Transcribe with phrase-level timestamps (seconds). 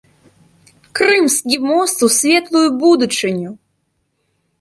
[0.99, 3.51] Крымскі мост у светлую будучыню!